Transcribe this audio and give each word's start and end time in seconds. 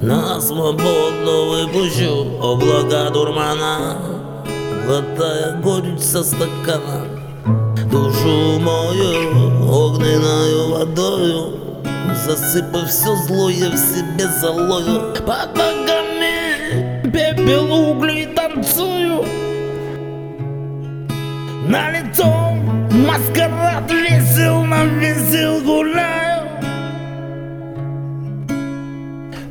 На 0.00 0.40
свободу 0.40 1.50
выпущу 1.50 2.38
облака 2.42 3.10
дурмана. 3.10 3.96
Глотая 4.84 5.60
горечь 5.62 6.00
со 6.00 6.22
стакана. 6.22 7.06
Душу 7.90 8.60
мою 8.60 9.68
огненную 9.70 10.70
водою. 10.70 11.60
Засыпав 12.26 12.88
все 12.88 13.14
злое 13.26 13.70
в 13.70 13.76
себе 13.76 14.28
залою. 14.40 15.14
Под 15.26 15.56
ногами 15.56 17.02
пепел 17.04 17.72
углей 17.72 18.26
танцую. 18.26 19.24
На 21.68 21.90
лицо 21.90 22.26
маскарад 22.90 23.90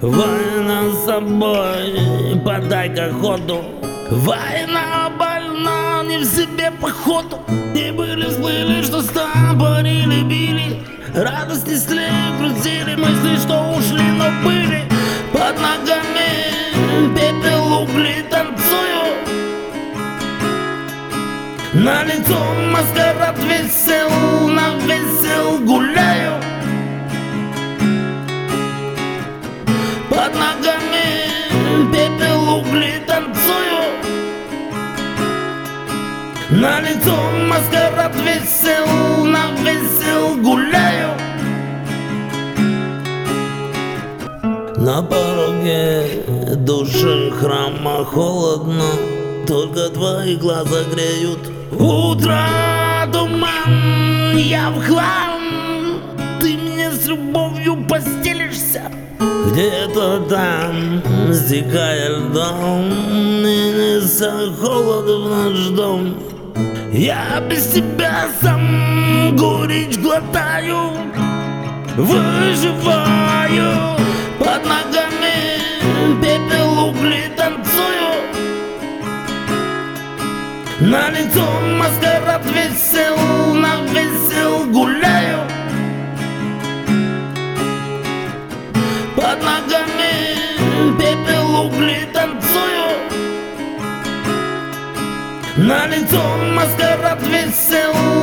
Война 0.03 0.91
с 0.91 1.05
собой, 1.05 2.37
подай-ка 2.43 3.09
ходу. 3.13 3.63
Война 4.11 5.09
больна, 5.17 6.03
не 6.03 6.17
в 6.17 6.25
себе 6.25 6.71
походу. 6.71 7.39
Не 7.73 7.93
были, 7.93 8.25
всплыли, 8.25 8.81
что 8.81 9.01
стопорили, 9.01 10.23
били 10.23 10.85
Радости 11.15 11.77
слей 11.77 12.11
крутили, 12.37 12.95
мысли, 12.95 13.37
что 13.37 13.77
ушли, 13.77 14.03
но 14.03 14.25
были. 14.43 14.83
Под 15.31 15.55
ногами 15.61 17.15
пепел 17.15 17.83
угли 17.83 18.25
танцую. 18.29 19.23
На 21.75 22.03
лицо 22.03 22.37
маскарад 22.73 23.37
весел, 23.39 24.49
на 24.49 24.75
весел 24.85 25.59
гуляю 25.59 26.52
На 36.55 36.79
лицо 36.81 37.15
маскарад 37.49 38.15
весел, 38.15 39.25
на 39.25 39.51
весел 39.63 40.37
гуляю. 40.37 41.09
На 44.77 45.01
пороге 45.01 46.23
души 46.57 47.31
храма 47.31 48.05
холодно 48.05 48.85
Только 49.47 49.89
твои 49.89 50.35
глаза 50.35 50.83
греют. 50.93 51.39
Утро, 51.71 52.45
туман, 53.11 54.37
я 54.37 54.69
в 54.69 54.85
хлам 54.85 55.41
Ты 56.39 56.55
мне 56.55 56.91
с 56.91 57.07
любовью 57.07 57.83
постелишься. 57.89 58.91
Где-то 59.19 60.19
там, 60.29 61.01
стекая 61.33 62.17
льдом 62.19 62.91
И 63.43 63.99
неся 64.01 64.31
холод 64.61 65.05
в 65.05 65.29
наш 65.29 65.59
дом 65.69 66.32
Я 66.91 67.41
без 67.49 67.67
тебя 67.71 68.27
сам 68.41 69.35
горечь 69.35 69.97
глотаю 69.97 70.91
Выживаю. 71.95 73.73
Под 74.39 74.65
ногами 74.65 75.61
Пепел 76.21 76.87
угли 76.87 77.31
танцую. 77.37 78.13
На 80.79 81.09
лицо 81.11 81.45
маскарад 81.77 82.43
весел 82.47 83.17
На 83.53 83.81
весел 83.91 84.65
гуляю. 84.71 85.39
Под 89.15 89.39
ногами 89.43 90.97
пепел 90.97 91.12
Ma 95.55 95.85
nintom 95.85 96.55
ma 96.55 96.65
sgarrat 96.73 97.21
fil-sew 97.21 98.22